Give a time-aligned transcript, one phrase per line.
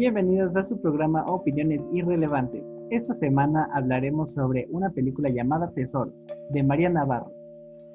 [0.00, 2.64] Bienvenidos a su programa Opiniones Irrelevantes.
[2.88, 7.30] Esta semana hablaremos sobre una película llamada Tesoros, de María Navarro.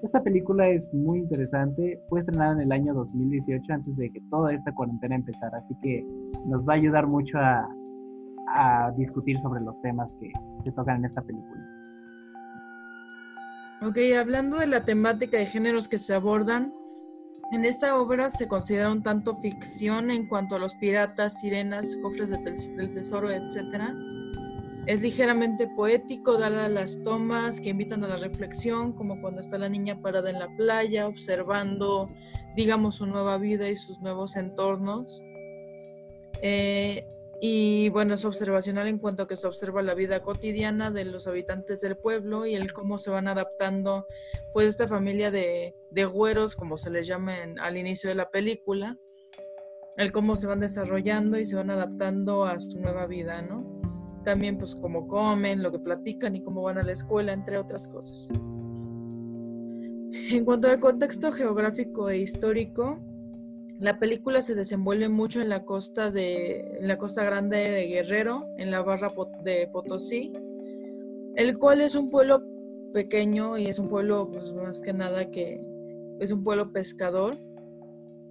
[0.04, 4.54] Esta película es muy interesante, fue estrenada en el año 2018 antes de que toda
[4.54, 6.06] esta cuarentena empezara, así que
[6.46, 7.68] nos va a ayudar mucho a,
[8.96, 10.32] discutir sobre los temas que
[10.64, 11.60] se tocan en esta película.
[13.82, 16.72] Ok, hablando de la temática de géneros que se abordan,
[17.52, 22.32] en esta obra se considera un tanto ficción en cuanto a los piratas, sirenas, cofres
[22.32, 23.94] del tesoro, etc.
[24.88, 29.70] Es ligeramente poético, dadas las tomas que invitan a la reflexión, como cuando está la
[29.70, 32.10] niña parada en la playa, observando,
[32.56, 35.22] digamos, su nueva vida y sus nuevos entornos.
[36.42, 37.06] Eh,
[37.42, 41.28] y bueno, es observacional en cuanto a que se observa la vida cotidiana de los
[41.28, 44.08] habitantes del pueblo y el cómo se van adaptando,
[44.54, 48.98] pues esta familia de, de güeros, como se les llama al inicio de la película,
[49.98, 53.82] el cómo se van desarrollando y se van adaptando a su nueva vida, ¿no?
[54.24, 57.88] También pues cómo comen, lo que platican y cómo van a la escuela, entre otras
[57.88, 58.30] cosas.
[60.12, 63.00] En cuanto al contexto geográfico e histórico,
[63.80, 68.72] la película se desenvuelve mucho en la costa de la costa grande de Guerrero, en
[68.72, 69.12] la barra
[69.44, 70.32] de Potosí,
[71.36, 72.42] el cual es un pueblo
[72.94, 75.60] pequeño y es un pueblo pues, más que nada que
[76.20, 77.38] es un pueblo pescador,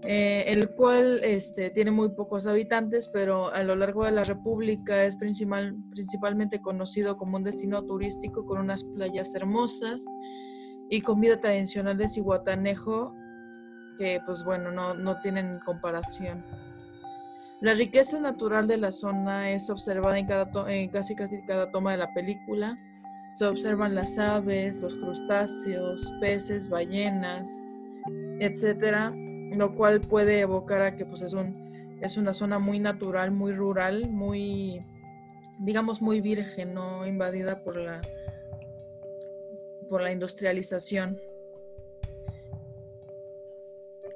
[0.02, 5.04] eh, el cual este, tiene muy pocos habitantes, pero a lo largo de la República
[5.04, 10.06] es principal, principalmente conocido como un destino turístico con unas playas hermosas
[10.88, 13.14] y comida tradicional de Cihuatanejo
[13.96, 16.44] que pues bueno, no, tienen comparación.
[17.60, 21.92] La riqueza natural de la zona es observada en, cada en casi casi cada toma
[21.92, 22.78] de la película.
[23.32, 27.50] Se observan las aves, los crustáceos, peces, ballenas,
[28.38, 29.12] etcétera,
[29.56, 31.64] lo cual puede evocar a que pues es un
[32.00, 34.84] es una zona muy natural, muy rural, muy
[35.58, 38.02] digamos muy virgen, no invadida por la
[39.88, 41.18] por la industrialización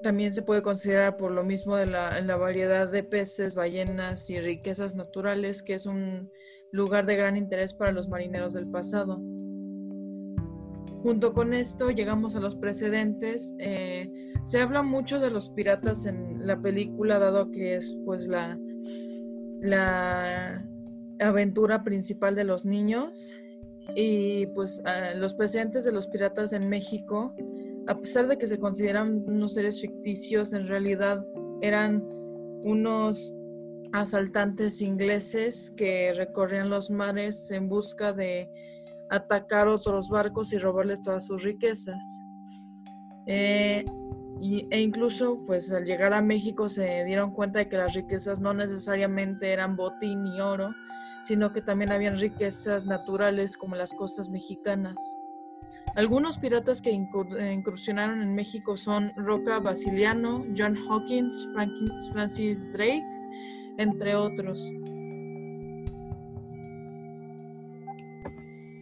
[0.03, 4.95] también se puede considerar por lo mismo de la, variedad de peces, ballenas y riquezas
[4.95, 6.31] naturales, que es un
[6.73, 9.21] lugar de gran interés para los marineros del pasado.
[11.03, 13.55] Junto con esto llegamos a los precedentes.
[13.59, 18.59] Eh, se habla mucho de los piratas en la película, dado que es pues la,
[19.61, 20.67] la
[21.21, 23.33] aventura principal de los niños.
[23.95, 24.83] Y pues
[25.15, 27.35] los precedentes de los piratas en México
[27.89, 31.25] a pesar de que se consideran unos seres ficticios, en realidad
[31.63, 32.05] eran
[32.63, 33.35] unos
[33.93, 38.51] asaltantes ingleses que recorrían los mares en busca de
[39.09, 42.19] atacar otros barcos y robarles todas sus riquezas.
[43.27, 43.87] Eh,
[44.71, 48.53] e incluso, pues al llegar a México se dieron cuenta de que las riquezas no
[48.53, 50.75] necesariamente eran botín y oro,
[51.23, 54.95] sino que también habían riquezas naturales como las costas mexicanas.
[55.99, 61.49] Algunos piratas que eh, incursionaron en México son Roca Basiliano, John Hawkins,
[62.13, 63.05] Francis Drake,
[63.79, 64.73] entre otros.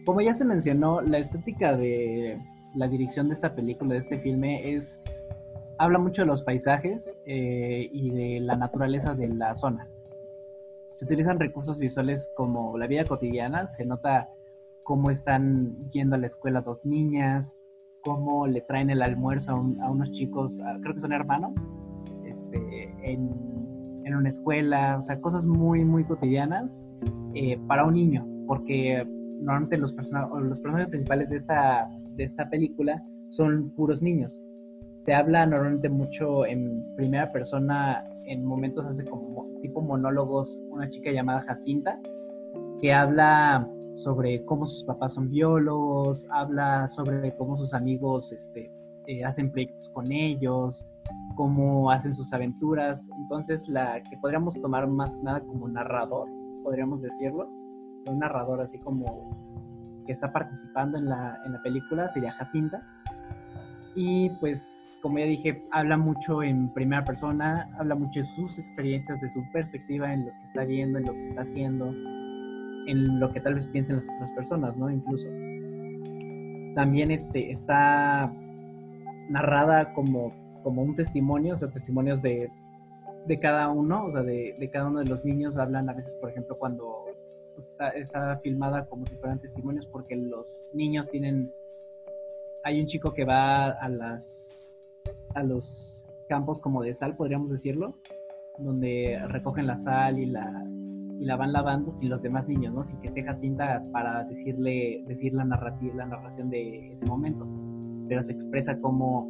[0.05, 2.39] Como ya se mencionó, la estética de
[2.75, 5.01] la dirección de esta película, de este filme, es
[5.79, 9.87] habla mucho de los paisajes eh, y de la naturaleza de la zona.
[10.91, 14.29] Se utilizan recursos visuales como la vida cotidiana, se nota
[14.87, 17.57] cómo están yendo a la escuela dos niñas,
[18.05, 21.61] cómo le traen el almuerzo a, unos chicos, creo que son hermanos,
[22.25, 22.57] este,
[23.03, 23.57] en,
[24.07, 26.85] una escuela, o sea, cosas muy, muy cotidianas
[27.33, 29.05] eh, para un niño, porque
[29.41, 34.41] normalmente los, los personajes principales de esta, de esta película son puros niños.
[35.05, 41.11] Se habla normalmente mucho en primera persona, en momentos hace como tipo monólogos, una chica
[41.11, 41.99] llamada Jacinta,
[42.79, 48.71] que habla sobre cómo sus papás son biólogos, habla sobre cómo sus amigos este,
[49.07, 50.85] eh, hacen proyectos con ellos,
[51.35, 53.09] cómo hacen sus aventuras.
[53.17, 56.29] Entonces, la que podríamos tomar más nada como narrador,
[56.63, 57.49] podríamos decirlo,
[58.07, 59.31] un narrador así como
[60.05, 62.81] que está participando en la, en la película sería Jacinta.
[63.95, 69.19] Y pues, como ya dije, habla mucho en primera persona, habla mucho de sus experiencias,
[69.21, 71.91] de su perspectiva en lo que está viendo, en lo que está haciendo
[72.87, 74.89] en lo que tal vez piensen las otras personas, ¿no?
[74.89, 75.27] Incluso.
[76.75, 78.31] También este, está
[79.29, 82.49] narrada como, como un testimonio, o sea, testimonios de,
[83.25, 86.15] de cada uno, o sea, de, de, cada uno de los niños hablan a veces,
[86.15, 87.05] por ejemplo, cuando
[87.59, 91.51] está, está filmada como si fueran testimonios, porque los niños tienen,
[92.63, 94.75] hay un chico que va a las,
[95.35, 97.95] a los campos como de sal, podríamos decirlo,
[98.59, 100.65] donde recogen la sal y la,
[101.19, 102.83] y la van lavando sin los demás niños, ¿no?
[102.83, 107.47] Sin que deja cinta para decirle, decir la narrativa, la narración de ese momento.
[108.07, 109.29] Pero se expresa como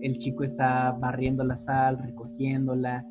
[0.00, 3.06] el chico está barriendo la sal, recogiéndola.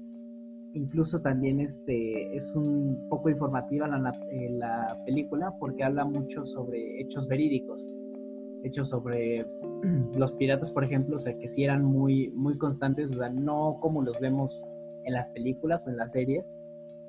[0.73, 7.01] Incluso también este, es un poco informativa la, eh, la película porque habla mucho sobre
[7.01, 7.91] hechos verídicos.
[8.63, 9.45] Hechos sobre
[10.17, 13.77] los piratas, por ejemplo, o sea, que sí eran muy, muy constantes, o sea, no
[13.79, 14.65] como los vemos
[15.03, 16.43] en las películas o en las series,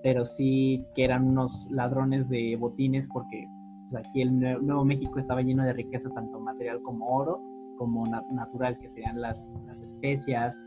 [0.03, 3.47] pero sí que eran unos ladrones de botines porque
[3.91, 7.41] pues, aquí el Nuevo México estaba lleno de riqueza, tanto material como oro,
[7.79, 10.65] como natural, que serían las, las, especias,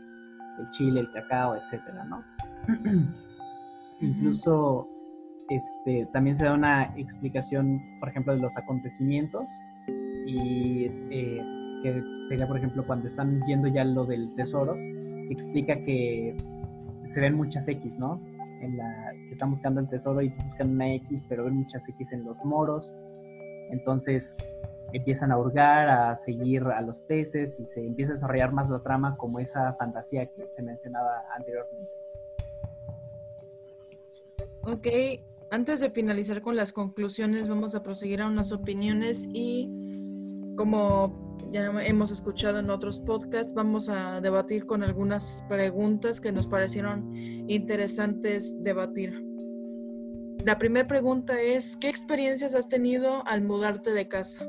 [0.58, 2.20] el chile, el cacao, etcétera, ¿no?
[4.00, 4.88] Incluso
[5.48, 9.48] este, también se da una explicación, por ejemplo, de los acontecimientos
[10.26, 11.42] y eh,
[11.82, 14.74] que sería, por ejemplo, cuando están yendo ya lo del tesoro,
[15.28, 16.36] explica que
[17.08, 18.20] se ven muchas X, ¿no?
[18.60, 22.38] Que están buscando el tesoro y buscan una X, pero ven muchas X en los
[22.44, 22.92] moros.
[23.70, 24.36] Entonces
[24.92, 28.82] empiezan a hurgar, a seguir a los peces y se empieza a desarrollar más la
[28.82, 31.90] trama como esa fantasía que se mencionaba anteriormente.
[34.62, 34.86] Ok,
[35.50, 39.70] antes de finalizar con las conclusiones, vamos a proseguir a unas opiniones y
[40.56, 41.19] como
[41.50, 47.14] ya hemos escuchado en otros podcasts, vamos a debatir con algunas preguntas que nos parecieron
[47.48, 49.24] interesantes debatir.
[50.44, 54.44] La primera pregunta es, ¿qué experiencias has tenido al mudarte de casa?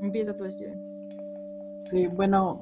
[0.00, 0.80] Empieza tú, Steven.
[1.90, 2.60] Sí, bueno,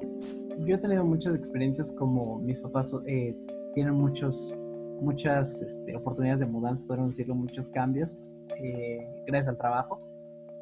[0.59, 3.35] yo he tenido muchas experiencias como mis papás eh,
[3.73, 4.59] tienen muchos,
[4.99, 8.23] muchas este, oportunidades de mudanza, podemos decirlo, muchos cambios,
[8.61, 10.01] eh, gracias al trabajo.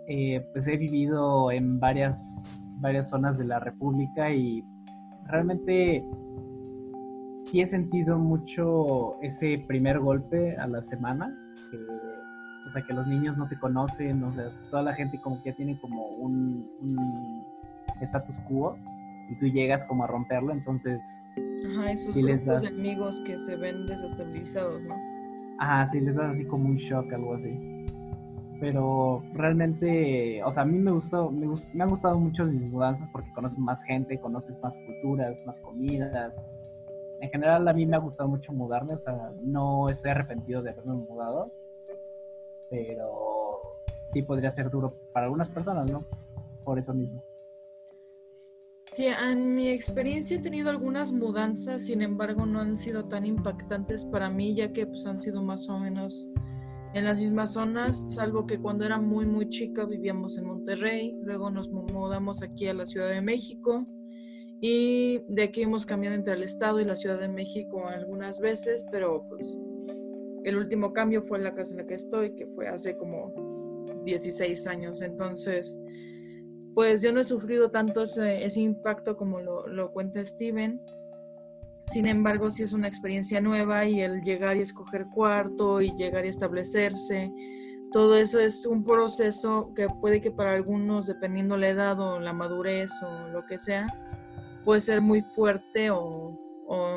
[0.08, 2.46] Eh, pues he vivido en varias,
[2.80, 4.64] varias zonas de la República y
[5.28, 6.04] realmente
[7.46, 11.36] sí he sentido mucho ese primer golpe a la semana,
[12.68, 15.52] o sea, que los niños no te conocen, o sea, toda la gente como que
[15.52, 17.44] ya tiene como un, un
[18.02, 18.76] status quo
[19.30, 21.00] y tú llegas como a romperlo, entonces...
[21.72, 24.96] Ajá, esos grupos de amigos que se ven desestabilizados, ¿no?
[25.60, 27.50] Ajá, sí, les das así como un shock, algo así.
[28.60, 33.08] Pero realmente, o sea, a mí me gustó, me, me han gustado mucho mis mudanzas
[33.10, 36.44] porque conoces más gente, conoces más culturas, más comidas.
[37.22, 40.72] En general a mí me ha gustado mucho mudarme, o sea, no estoy arrepentido de
[40.72, 41.52] haberme mudado
[42.70, 43.62] pero
[44.06, 46.06] sí podría ser duro para algunas personas, ¿no?
[46.64, 47.24] Por eso mismo.
[48.92, 54.04] Sí, en mi experiencia he tenido algunas mudanzas, sin embargo no han sido tan impactantes
[54.04, 56.28] para mí, ya que pues, han sido más o menos
[56.94, 61.50] en las mismas zonas, salvo que cuando era muy muy chica vivíamos en Monterrey, luego
[61.52, 63.86] nos mudamos aquí a la Ciudad de México
[64.62, 68.86] y de aquí hemos cambiado entre el Estado y la Ciudad de México algunas veces,
[68.92, 69.58] pero pues
[70.44, 73.34] el último cambio fue la casa en la que estoy, que fue hace como
[74.06, 75.02] 16 años.
[75.02, 75.78] Entonces,
[76.74, 80.82] pues yo no he sufrido tanto ese, impacto como lo, cuenta Steven.
[81.92, 86.26] Sin embargo, sí es una experiencia nueva y el llegar y escoger cuarto y llegar
[86.26, 87.32] y establecerse,
[87.92, 92.34] todo eso es un proceso que puede que para algunos, dependiendo la edad o la
[92.34, 93.88] madurez o lo que sea,
[94.64, 96.38] puede ser muy fuerte o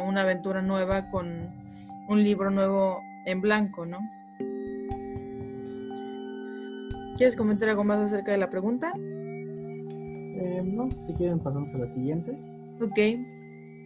[0.07, 1.49] una aventura nueva con
[2.09, 3.99] un libro nuevo en blanco, ¿no?
[7.17, 8.93] ¿Quieres comentar algo más acerca de la pregunta?
[8.95, 12.37] Eh, no, si quieren pasamos a la siguiente.
[12.81, 12.99] Ok.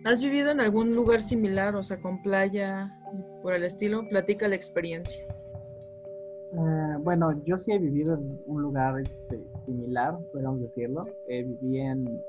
[0.07, 2.97] ¿Has vivido en algún lugar similar, o sea, con playa,
[3.43, 4.09] por el estilo?
[4.09, 5.25] Platica la experiencia.
[6.53, 11.07] Eh, bueno, yo sí he vivido en un lugar este, similar, podemos decirlo.
[11.27, 12.23] Eh, viví en,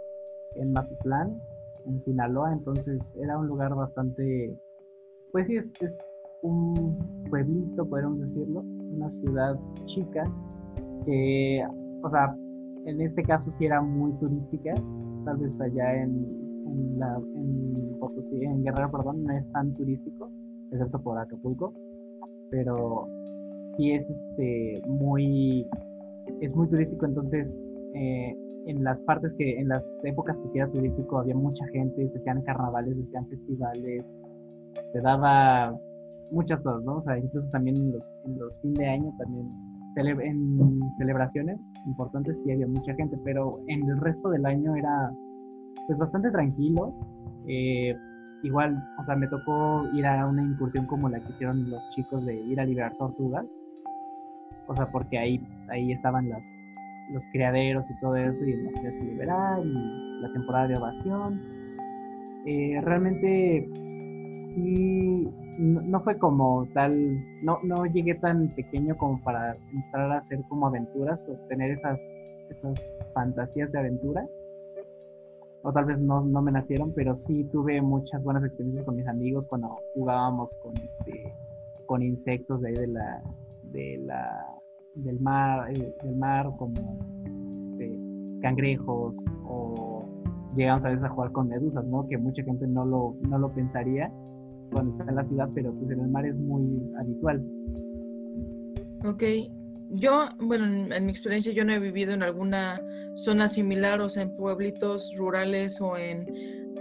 [0.56, 1.40] en Mazatlán,
[1.86, 4.58] en Sinaloa, entonces era un lugar bastante,
[5.32, 6.04] pues sí, es, es
[6.42, 6.98] un
[7.30, 9.56] pueblito, podríamos decirlo, una ciudad
[9.86, 10.24] chica,
[11.06, 11.64] que,
[12.02, 12.36] o sea,
[12.88, 14.74] en este caso sí era muy turística,
[15.26, 20.30] tal vez allá en, en, la, en, Guerrero, perdón, no es tan turístico,
[20.72, 21.74] excepto por Acapulco,
[22.50, 23.08] pero
[23.78, 25.68] sí es este, muy,
[26.42, 27.54] es muy turístico, entonces
[27.94, 28.36] eh,
[28.68, 32.18] en las partes que, en las épocas que sí era turístico había mucha gente, se
[32.20, 34.06] hacían carnavales, se hacían festivales,
[34.94, 35.76] se daba
[36.32, 36.98] muchas cosas, ¿no?
[36.98, 39.48] O sea, incluso también en los, en los fin de año, también
[39.98, 41.58] en celebraciones
[41.88, 45.12] importantes sí había mucha gente, pero en el resto del año era
[45.88, 46.94] pues bastante tranquilo.
[47.48, 47.98] Eh,
[48.44, 52.26] igual, o sea, me tocó ir a una incursión como la que hicieron los chicos
[52.26, 53.46] de ir a liberar tortugas.
[54.68, 56.44] O sea, porque ahí, ahí estaban las,
[57.12, 61.42] los criaderos y todo eso, y las querías liberar, y la temporada de ovación.
[62.46, 63.68] Eh, realmente
[64.54, 65.28] sí
[65.58, 70.68] no, fue como tal, no, no llegué tan pequeño como para entrar a hacer como
[70.68, 72.00] aventuras o tener esas,
[72.50, 72.80] esas
[73.14, 74.26] fantasías de aventura.
[75.68, 79.06] O tal vez no, no me nacieron, pero sí tuve muchas buenas experiencias con mis
[79.06, 81.34] amigos cuando jugábamos con este
[81.86, 83.22] con insectos de ahí de la,
[83.64, 84.46] de la
[84.96, 86.98] del mar, eh, del mar como
[87.74, 88.00] este,
[88.42, 90.06] cangrejos o
[90.56, 92.08] llegamos a veces a jugar con medusas, ¿no?
[92.08, 94.10] Que mucha gente no lo, no lo pensaría
[94.72, 97.46] cuando está en la ciudad, pero pues en el mar es muy habitual.
[99.04, 99.24] Ok,
[99.90, 102.82] yo, bueno, en, mi experiencia yo no he vivido en alguna
[103.16, 106.26] zona similar, o sea, en pueblitos rurales o en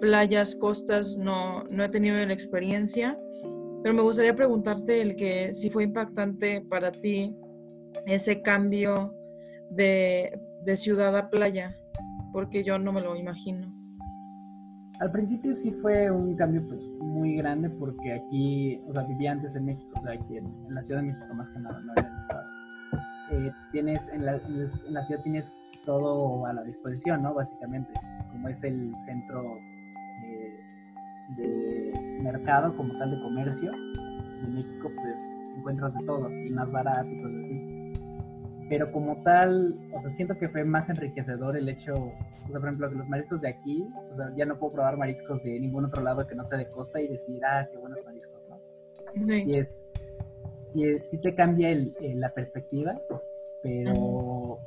[0.01, 3.19] playas, costas, no, no he tenido la experiencia,
[3.83, 7.37] pero me gustaría preguntarte el que si fue impactante para ti
[8.07, 9.15] ese cambio
[9.71, 10.41] de,
[10.75, 11.75] ciudad a playa,
[12.33, 13.73] porque yo no me lo imagino.
[14.99, 19.55] Al principio sí fue un cambio pues muy grande porque aquí, o sea, vivía antes
[19.55, 21.93] en México, o sea, aquí en, la Ciudad de México más que nada, no
[23.31, 27.35] eh, tienes, en la, en la ciudad tienes todo a la disposición, ¿no?
[27.35, 27.93] Básicamente,
[28.31, 29.59] como es el centro
[30.25, 30.61] eh,
[31.37, 37.09] de mercado, como tal de comercio de México, pues encuentras de todo y más barato
[37.09, 37.77] y cosas así
[38.69, 42.65] pero como tal, o sea, siento que fue más enriquecedor el hecho, o sea, por
[42.65, 45.85] ejemplo, que los mariscos de aquí, o sea, ya no puedo probar mariscos de ningún
[45.85, 48.59] otro lado que no sea de costa y decir, ah, qué buenos mariscos, ¿no?
[49.25, 49.45] Sí.
[49.47, 49.83] Y es,
[51.05, 53.01] sí, te cambia el, la perspectiva,
[53.63, 54.61] pero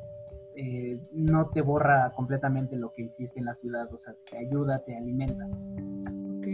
[0.55, 4.83] eh, no te borra completamente lo que hiciste en la ciudad, o sea, te ayuda,
[4.83, 5.47] te alimenta.
[6.37, 6.47] Ok.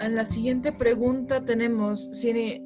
[0.00, 2.62] En la siguiente pregunta tenemos, si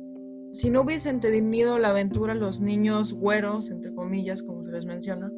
[0.53, 5.31] si no hubiesen tenido la aventura los niños güeros, entre comillas, como se les menciona,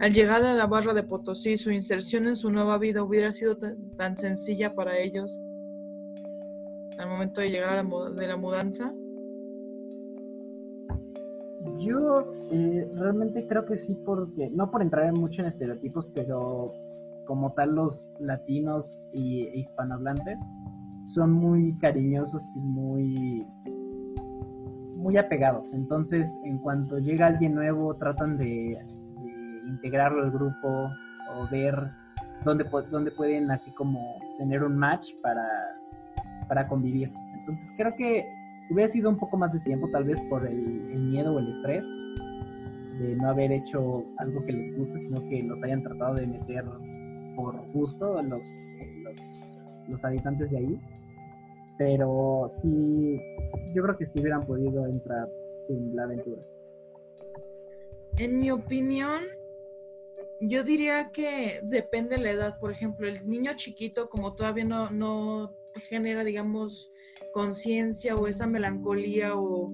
[0.00, 3.56] al llegar a la barra de Potosí, su inserción en su nueva vida hubiera sido
[3.96, 5.40] tan sencilla para ellos
[6.98, 8.92] al momento de llegar a la, de la mudanza?
[11.78, 16.72] Yo eh, realmente creo que sí, porque no por entrar mucho en estereotipos, pero
[17.26, 20.38] como tal los latinos y, e hispanohablantes
[21.14, 23.46] son muy cariñosos y muy
[24.96, 25.72] muy apegados.
[25.72, 28.76] Entonces, en cuanto llega alguien nuevo, tratan de,
[29.64, 30.90] integrarlo al grupo
[31.36, 31.74] o ver
[32.44, 35.46] dónde, dónde pueden así como tener un match para,
[36.48, 37.10] para convivir.
[37.34, 38.26] Entonces, creo que
[38.70, 41.86] hubiera sido un poco más de tiempo, tal vez por el, miedo o el estrés
[42.98, 46.64] de no haber hecho algo que les guste, sino que los hayan tratado de meter
[47.36, 48.44] por gusto los,
[49.88, 50.80] los, habitantes de ahí
[51.78, 53.20] pero sí,
[53.72, 55.28] yo creo que sí hubieran podido entrar
[55.68, 56.42] en la aventura.
[58.16, 59.22] En mi opinión,
[60.40, 62.58] yo diría que depende de la edad.
[62.58, 66.90] Por ejemplo, el niño chiquito, como todavía no, no genera, digamos,
[67.32, 69.72] conciencia o esa melancolía o,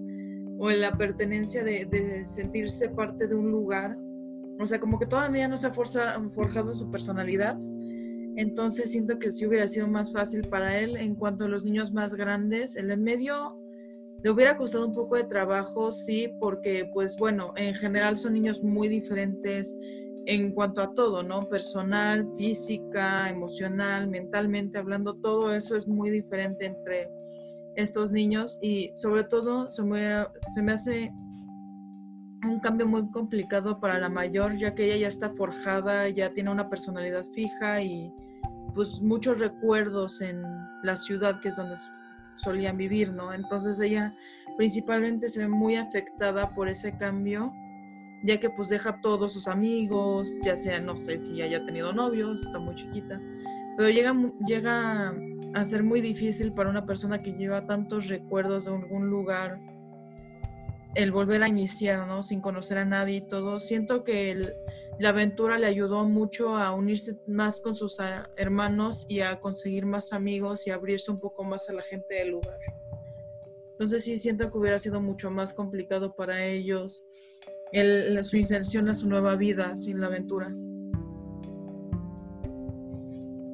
[0.59, 3.97] o la pertenencia de, sentirse parte de un lugar,
[4.59, 7.59] o sea, como que todavía no se ha forjado su personalidad,
[8.37, 10.97] entonces siento que sí hubiera sido más fácil para él.
[10.97, 13.61] En cuanto a los niños más grandes, el en medio
[14.23, 18.63] le hubiera costado un poco de trabajo, sí, porque pues bueno, en general son niños
[18.63, 19.79] muy diferentes
[20.27, 21.49] en cuanto a todo, ¿no?
[21.49, 27.11] Personal, física, emocional, mentalmente hablando, todo eso es muy diferente entre
[27.77, 31.13] estos niños y sobre todo se me, se me hace
[32.45, 36.51] un cambio muy complicado para la mayor, ya que ella ya está forjada, ya tiene
[36.51, 38.13] una personalidad fija y
[38.75, 40.43] pues muchos recuerdos en
[40.83, 41.77] la ciudad que es donde
[42.37, 43.33] solían vivir, ¿no?
[43.33, 44.15] Entonces ella
[44.57, 47.53] principalmente se ve muy afectada por ese cambio,
[48.25, 52.43] ya que pues deja todos sus amigos, ya sea, no sé si haya tenido novios,
[52.43, 53.21] está muy chiquita,
[53.77, 54.15] pero llega,
[54.47, 55.15] llega
[55.55, 59.61] a ser muy difícil para una persona que lleva tantos recuerdos de algún lugar
[60.95, 62.23] el volver a iniciar, ¿no?
[62.23, 63.59] Sin conocer a nadie y todo.
[63.59, 64.55] Siento que
[64.99, 67.99] la aventura le ayudó mucho a unirse más con sus
[68.37, 72.31] hermanos y a conseguir más amigos y abrirse un poco más a la gente del
[72.31, 72.59] lugar.
[73.73, 77.05] Entonces sí siento que hubiera sido mucho más complicado para ellos
[77.75, 80.55] el, su inserción a su nueva vida sin la aventura.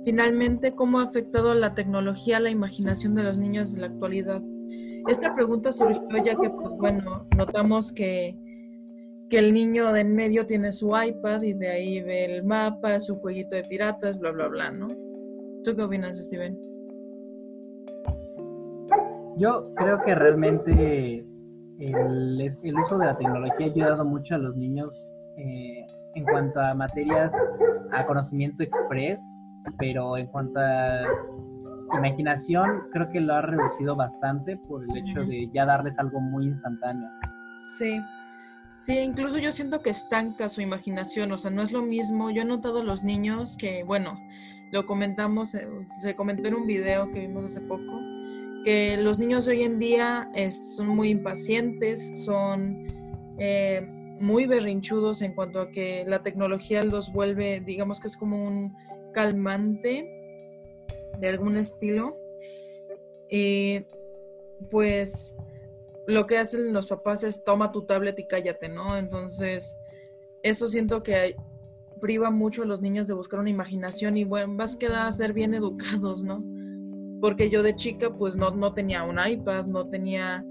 [0.04, 4.42] Finalmente, ¿cómo ha afectado la tecnología a la imaginación de los niños de la actualidad?
[5.08, 8.36] Esta pregunta surgió ya que, pues bueno, notamos que,
[9.30, 13.00] que el niño de en medio tiene su iPad y de ahí ve el mapa,
[13.00, 14.88] su jueguito de piratas, bla, bla, bla, ¿no?
[15.64, 16.58] ¿Tú qué opinas, Steven?
[19.36, 21.24] Yo creo que realmente
[21.80, 26.60] el, el uso de la tecnología ha ayudado mucho a los niños eh, en cuanto
[26.60, 27.32] a materias,
[27.92, 29.22] a conocimiento express,
[29.78, 31.02] pero en cuanto a
[31.96, 36.46] imaginación creo que lo ha reducido bastante por el hecho de ya darles algo muy
[36.46, 37.08] instantáneo.
[37.68, 38.00] Sí.
[38.80, 42.30] Sí, incluso yo siento que estanca su imaginación, o sea, no es lo mismo.
[42.30, 44.18] Yo he notado a los niños que, bueno,
[44.72, 45.68] lo comentamos, eh,
[46.00, 48.00] se comentó en un video que vimos hace poco,
[48.64, 50.30] que los niños de hoy en día
[50.76, 52.86] son muy impacientes, son
[53.38, 53.86] eh,
[54.20, 58.76] muy berrinchudos en cuanto a que la tecnología los vuelve, digamos que es como un
[59.12, 60.20] calmante
[61.18, 62.16] de algún estilo.
[63.30, 63.86] Y
[64.70, 65.34] pues
[66.06, 68.96] lo que hacen los papás es toma tu tablet y cállate, ¿no?
[68.96, 69.76] Entonces,
[70.42, 71.36] eso siento que
[72.00, 75.32] priva mucho a los niños de buscar una imaginación y bueno, más que a ser
[75.32, 76.42] bien educados, ¿no?
[77.20, 80.44] Porque yo de chica pues no, no tenía un iPad, no tenía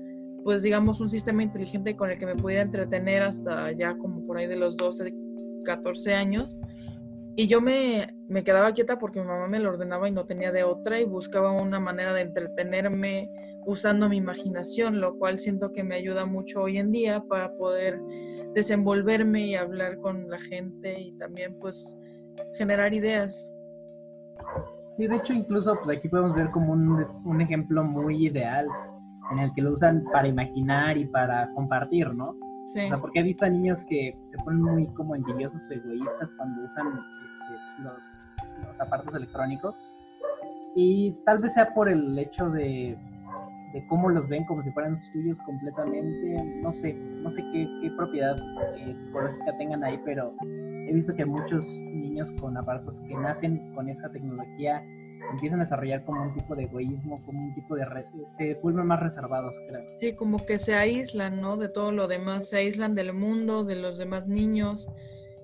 [0.44, 4.38] pues digamos un sistema inteligente con el que me pudiera entretener hasta ya como por
[4.38, 5.14] ahí de los 12,
[5.66, 6.60] 14 años.
[7.36, 10.52] Y yo me, me quedaba quieta porque mi mamá me lo ordenaba y no tenía
[10.52, 13.30] de otra y buscaba una manera de entretenerme
[13.66, 18.00] usando mi imaginación, lo cual siento que me ayuda mucho hoy en día para poder
[18.54, 21.96] desenvolverme y hablar con la gente y también pues
[22.58, 23.50] generar ideas.
[25.00, 28.68] Sí, de hecho incluso pues aquí podemos ver como un, un ejemplo muy ideal
[29.32, 32.36] en el que lo usan para imaginar y para compartir, ¿no?
[32.66, 32.82] Sí.
[32.82, 36.30] O sea, porque he visto a niños que se ponen muy como envidiosos o egoístas
[36.36, 39.82] cuando usan este, los, los aparatos electrónicos.
[40.76, 42.98] Y tal vez sea por el hecho de
[43.74, 46.44] de cómo los ven como si fueran suyos completamente.
[46.62, 48.38] No sé, no sé qué, propiedad
[48.78, 50.34] eh, psicológica tengan ahí, pero
[50.90, 54.84] he visto que muchos niños con aparatos que nacen con esa tecnología
[55.32, 57.86] empiezan a desarrollar como un tipo de egoísmo, como un tipo de...
[58.38, 59.84] se vuelven más reservados, creo.
[60.00, 61.58] Sí, como que se aíslan, ¿no?
[61.58, 64.90] De todo lo demás, se aíslan del mundo, de los demás niños.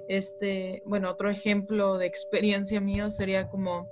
[0.08, 3.90] Este, bueno, otro ejemplo de experiencia mío sería como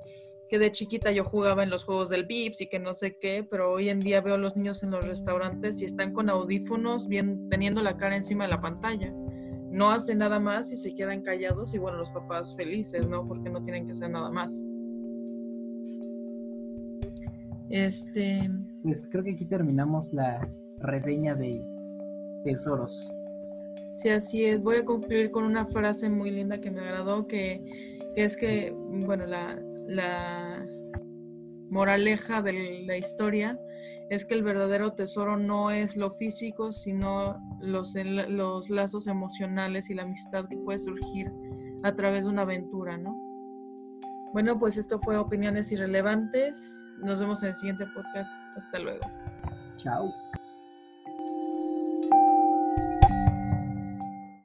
[0.49, 3.45] que de chiquita yo jugaba en los juegos del Vips y que no sé qué,
[3.49, 7.07] pero hoy en día veo a los niños en los restaurantes y están con audífonos,
[7.07, 9.13] bien, teniendo la cara encima de la pantalla.
[9.73, 13.27] No hacen nada más y se quedan callados y bueno, los papás felices, ¿no?
[13.27, 14.63] Porque no tienen que hacer nada más.
[17.71, 18.51] Este.
[18.83, 21.65] Pues creo que aquí terminamos la reseña de
[22.43, 23.11] Tesoros.
[23.97, 24.61] Sí, así es.
[24.61, 28.75] Voy a concluir con una frase muy linda que me agradó, que, que es que,
[28.77, 30.67] bueno, la, la
[31.73, 33.59] moraleja de la historia
[34.09, 39.95] es que el verdadero tesoro no es lo físico, sino los, los lazos emocionales y
[39.95, 41.31] la amistad que puede surgir
[41.83, 43.17] a través de una aventura, ¿no?
[44.33, 46.85] Bueno, pues esto fue Opiniones Irrelevantes.
[47.03, 48.31] Nos vemos en el siguiente podcast.
[48.55, 49.01] Hasta luego.
[49.77, 50.13] Chao.